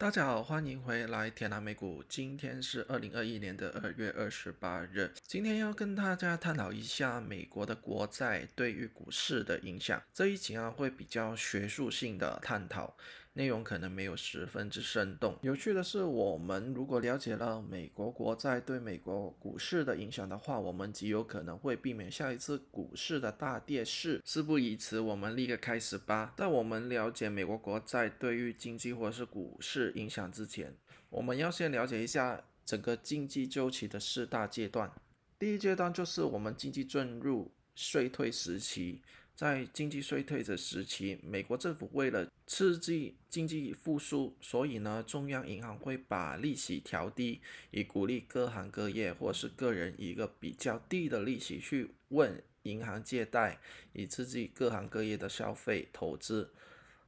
[0.00, 2.02] 大家好，欢迎回来天南美股。
[2.08, 5.12] 今天是二零二一年的二月二十八日。
[5.26, 10.02] 今天要跟大家探讨一下美国的国债对于股市的影响。
[10.14, 12.96] 这一集啊会比较学术性的探讨。
[13.32, 15.38] 内容可能没有十分之生动。
[15.42, 24.20] 有趣的是，我们如果了解了美国国债对美国股市的影响的话，我们极有可能会避免下一次股市的大跌势。
[24.24, 26.34] 事不宜迟，我们立刻开始吧。
[26.36, 30.74] 在我们了解美国国债对于经济或者是股市影响之前，
[31.08, 34.90] 我们要先了解一下整个经济周期的四大阶段。
[35.38, 39.00] 第一阶段就是我们经济进入衰退时期。
[39.40, 47.40] 在经济衰退的时期，美国政府为了刺激经济复苏，所以呢，中央银行会把利息调低，
[47.70, 53.58] 以鼓励各行各业或是个人以一个比较低的利息去问银行借贷，
[53.94, 56.50] 以刺激各行各业的消费投资，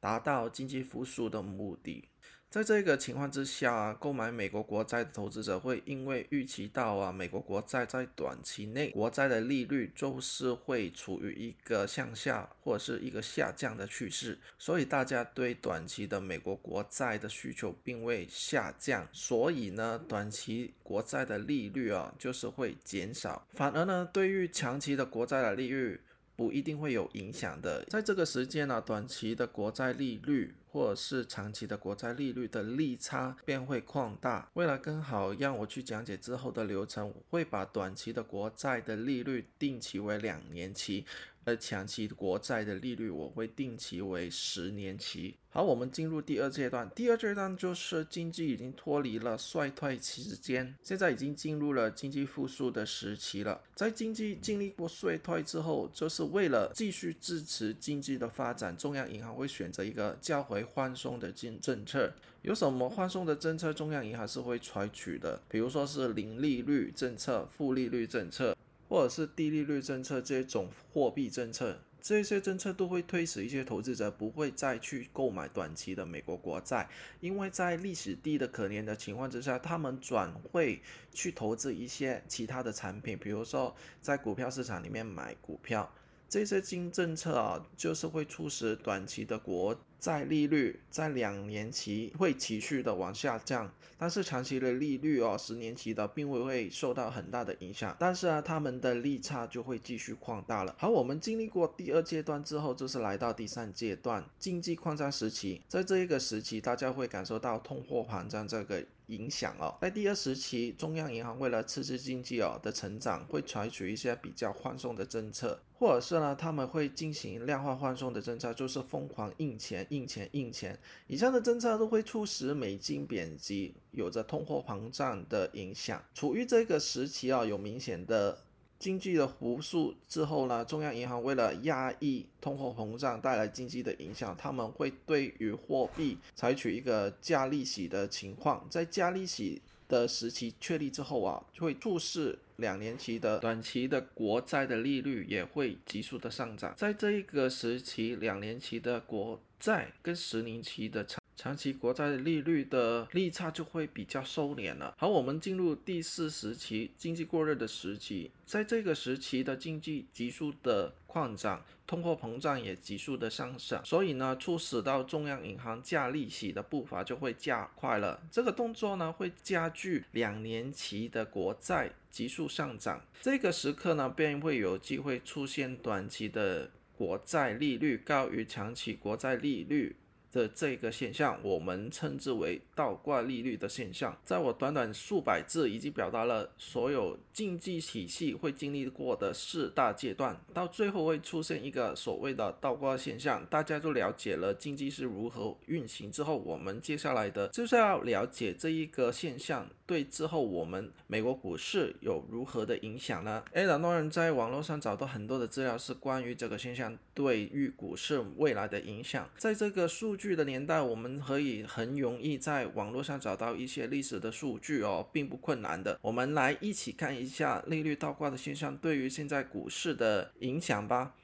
[0.00, 2.08] 达到经济复苏的目的。
[2.48, 26.00] 在这个情况之下，购买美国国债的投资者会因为预期到啊，美国国债在短期内国债的利率就是会处于一个向下或者是一个下降的趋势，所以大家对短期的美国国债的需求并未下降，所以呢，短期国债的利率啊就是会减少，反而呢，对于长期的国债的利率。
[26.36, 27.82] 不一定会有影响的。
[27.88, 34.46] 在这个时间呢，短期的国债利率或者是长期的国债利率的利差便会扩大。
[34.52, 41.06] 为了更好让我去讲解之后的流程，我会把短期的国债的利率定期为两年期。
[41.46, 45.36] 而长期国债的利率，我会定期为十年期。
[45.48, 46.90] 好，我们进入第二阶段。
[46.90, 53.62] 第二阶段就是经济已经脱离了衰退期间，现在已经进入了经济复苏的时期了。
[53.76, 62.12] 在经济经历过衰退之后，就是为了继续支持经济的发展，中央银行会选择一个较为宽松的政政策。
[62.42, 65.40] 有什么宽松的政策，中央银行是会采取的？
[65.48, 68.56] 比如说是零利率政策、负利率政策。
[68.88, 76.88] 或者是低利率政策这种货币政策，这些政策都会推使一些投资者不会再去购买短期的美国国债，
[77.20, 80.80] 因为在历史低的可怜的情况之下，他们转会
[81.12, 85.92] 去投资一些其他的产品，比如说在股票市场里面买股票。
[86.28, 100.74] 这些新政策啊，就是会促使短期的国在利率在两年期会持续的往下降，但是长期的利率哦，十年期的并不会受到很大的影响，但是啊，他们的利差就会继续扩大了。
[100.78, 108.84] 好，我们经历过第二阶段之后，就是来到第三阶段经济扩张时期，在这一个时期，大家会感受到通货膨胀这个。
[109.08, 120.78] 影响哦，在第二时期，中央银行为了刺激经济哦的成长，会采取一些比较宽松的政策，或者是呢，他们会进行量化宽松的政策，就是疯狂印钱、印钱、印钱。
[121.06, 126.02] 以上的政策都会促使美金贬值，有着通货膨胀的影响。
[126.14, 128.38] 处于这个时期啊，有明显的。
[128.78, 138.66] 经济的复苏之后呢，中央银行为了压抑通货膨胀带来经济的影响，他们会对于货币采取一个加利息的情况。
[138.68, 146.74] 在加利息的时期确立之后啊，就会促使两年期的短期的国债的利率也会急速的上涨。
[146.76, 154.94] 在这一个时期，两年期的国债跟十年期的长长期国债利率的利差就会比较收敛了。
[154.96, 158.30] 好，我们进入第四时期，经济过热的时期。
[158.46, 168.20] 在这个时期的经济急速的扩张，通货膨胀也急速的上升，所以呢，促使到中央银行加利息的步伐就会加快了。
[168.30, 173.02] 这个动作呢，会加剧两年期的国债急速上涨。
[173.22, 179.96] 这个时刻呢，便会有机会出现短期的国债利率高于长期国债利率。
[180.36, 184.14] 的这个现象，我们称之为倒挂利率的现象。
[184.22, 193.44] 在我短短数百字，已经表达了所有经济体系会经历过的四大阶段，到最后会出现一个所谓的倒挂现象。
[193.46, 203.42] 大家都了解了经济是如何运行之后，我们接下来的就是要了解这一个现象对之后我们美国股市有如何的影响呢？
[203.52, 209.28] 诶，很多人在网络上找到很多的资料，是关于这个现象对于股市未来的影响。
[209.38, 210.36] 在这个数据。
[210.36, 215.98] 的年代，我们可以很容易在网络上找到一些历史的数据哦，并不困难的。
[216.02, 221.14] 我们来一起看一下利率倒挂的现象对于现在股市的影响吧。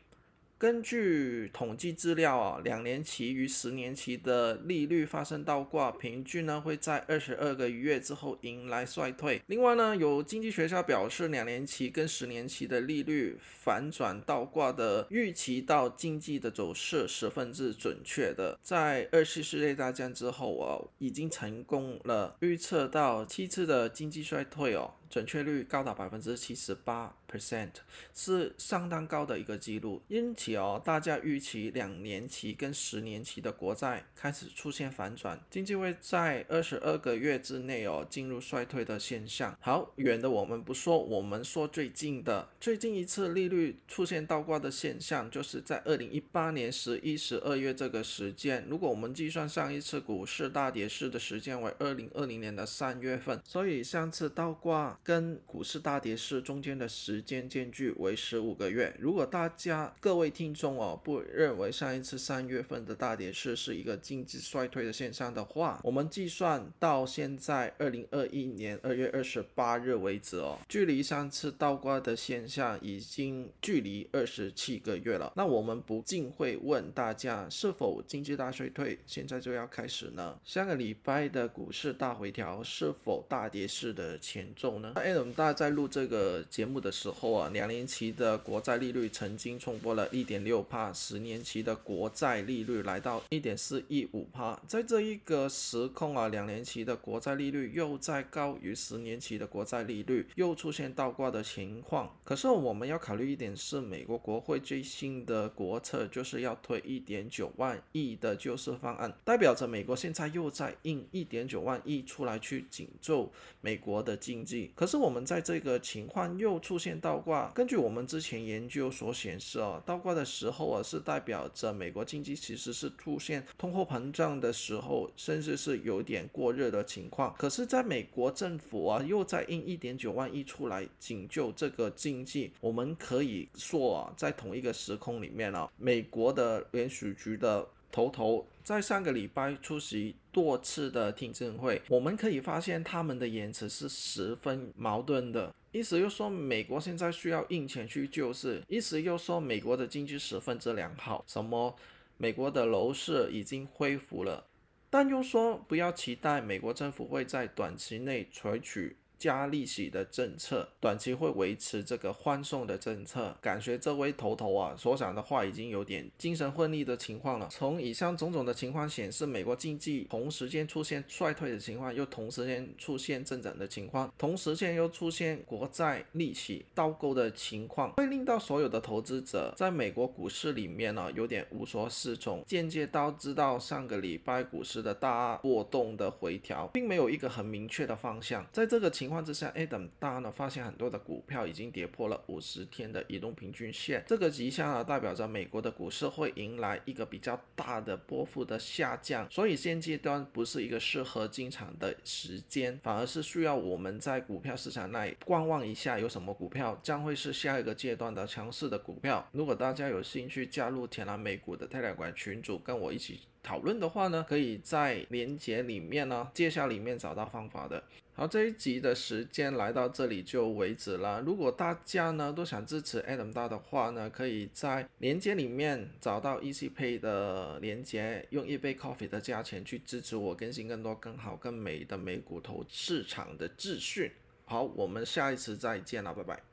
[0.62, 9.42] 根据统计资料啊，两年期与十年期的利率发生倒挂，平均呢会在二十二个月之后迎来衰退。
[9.48, 24.94] 另外呢，有经济学家表示，两年期跟十年期的利率反转倒挂的预期到经济的走势十分之准确的，在二次世界大战之后啊，已经成功了预测到七次的经济衰退哦。
[25.10, 27.70] 准确率高达百分之七十八 percent，
[28.12, 30.02] 是相当高的一个记录。
[30.08, 39.56] 因此哦，大家预期两年期跟十年期的国债开始出现反转，经济会在二十二个月之内哦进入衰退的现象。
[39.60, 48.66] 好，远的我们不说，我们说最近的，最近一次利率出现倒挂的现象，就是在二零一八年十一、十二月这个时间。
[48.68, 54.98] 如果我们计算上一次股市大跌市的时间为二零二零年的三月份，所以上次倒挂。
[55.04, 58.94] 跟股市大跌市中间的时间间距为十五个月。
[58.98, 75.32] 如果大家各位听众哦不认为上一次三月份的大跌市是一个经济衰退的现象的话，我们计算到现在二零二一年二月二十八日为止哦，距离上次倒挂的现象已经距离二十七个月了。
[75.36, 80.38] 那我们不禁会问大家，是否经济大衰退现在就要开始呢？
[80.44, 84.92] 上个礼拜的股市大回调是否大跌市的前奏呢？
[84.94, 94.60] 那 Adam 大在录这个节目的时候后啊，两年期的国债利率曾经冲破了一点六帕，十年期的国债利率来到一点四一五帕。
[94.66, 102.16] 在这一个时空啊，两年期的国债利率又在高于十年期的国债利率，又出现倒挂的情况。
[102.24, 113.30] 可是我们要考虑一点是，美国国会最新的国策就是要推一点九万亿的救市方案，代表着美国现在又在印一点九万亿出来去紧皱
[113.60, 114.72] 美国的经济。
[114.74, 127.34] 可是我们在这个情况又出现倒挂，根据我们之前研究所显示哦，倒挂的时候啊是代表着美国经济其实是出现通货膨胀的时候，甚至是有点过热的情况。
[127.36, 137.66] 可是，在美国政府啊又在印一点九万亿出来拯救这个经济，我们可以说啊，在同一个时空里面啊，美国的联储局的。
[137.92, 145.54] 头头在上个礼拜出席多次的听证会，我们可以发现他们的言辞是十分矛盾的。
[145.70, 151.76] 意思又说美国现在需要印钱去救市，意思又说美国的经济十分之良好，什么
[152.16, 154.44] 美国的楼市已经恢复了，
[154.90, 158.96] 但又说不要期待美国政府会在短期内采取。
[159.22, 163.36] 加利息的政策，短期会维持这个欢送的政策。
[163.40, 167.46] 感觉这位头头啊所讲的话已经有点精神分裂的情况了。
[167.48, 188.44] 从以上种种的情况显示，美国经济同时间出现衰退的情况，又同时间出现增长的情况，同时间又出现国债利息倒钩的情况，会令到所有的投资者在美国股市里面呢有点无所适从，间接导致到上个礼拜股市的大波动的回调，并没有一个很明确的方向。
[188.50, 209.28] 在这个情况之下，Adam 大呢发现很多的股票已经跌破了五十天的移动平均线，这个迹象呢代表着美国的股市会迎来一个比较大的波幅的下降，所以现阶段不是一个适合进场的时间，反而是需要我们在股票市场内观望一下，有什么股票将会是下一个阶段的强势的股票。
[209.32, 217.82] 如果大家有兴趣加入天蓝美股的泰来馆群组，跟我一起讨论的话呢，可以在链接里面呢介绍里面找到方法的。
[218.14, 221.22] 好，这一集的时间来到这里就为止了。
[221.22, 234.12] 如果大家呢都想支持 Adam 大的话呢，可以在链接里面找到 ECPay 的链接，用一杯 coffee 的价钱去支持我更新更多更好更美的美股投市场的资讯。
[234.44, 236.51] 好，我们下一次再见了，拜拜。